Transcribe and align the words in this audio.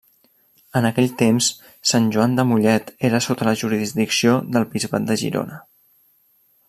En 0.79 0.87
aquell 0.87 1.11
temps, 1.19 1.49
Sant 1.91 2.07
Joan 2.15 2.33
de 2.39 2.45
Mollet 2.53 2.89
era 3.11 3.21
sota 3.27 3.47
la 3.49 3.55
jurisdicció 3.63 4.35
del 4.57 4.67
bisbat 4.73 5.07
de 5.13 5.19
Girona. 5.25 5.61